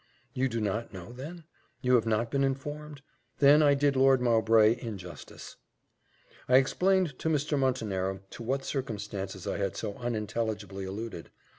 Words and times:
"You 0.33 0.49
do 0.49 0.59
not 0.59 0.91
know 0.93 1.11
then? 1.11 1.43
You 1.83 1.93
have 1.93 2.07
not 2.07 2.31
been 2.31 2.43
informed? 2.43 3.03
Then 3.37 3.61
I 3.61 3.75
did 3.75 3.95
Lord 3.95 4.19
Mowbray 4.19 4.79
injustice." 4.81 5.57
I 6.49 6.57
explained 6.57 7.19
to 7.19 7.29
Mr. 7.29 7.55
Montenero 7.55 8.21
to 8.31 8.41
what 8.41 8.65
circumstances 8.65 9.45
I 9.45 9.57
had 9.57 9.75
so 9.77 9.93
unintelligibly 9.97 10.85
alluded. 10.85 11.29